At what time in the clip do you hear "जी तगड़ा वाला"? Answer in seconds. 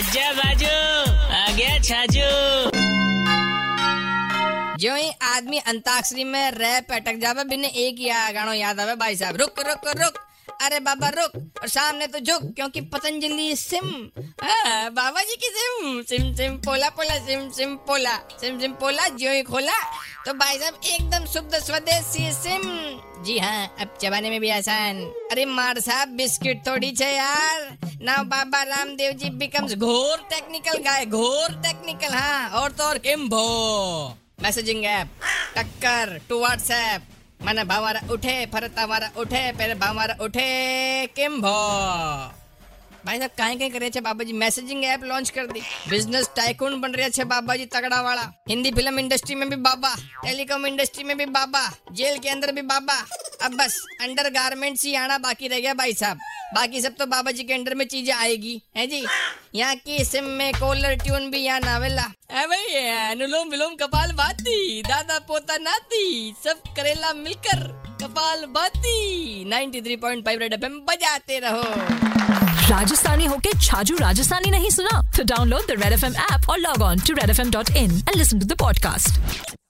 47.56-48.22